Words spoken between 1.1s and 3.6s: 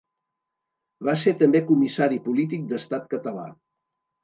ser també comissari polític d'Estat Català.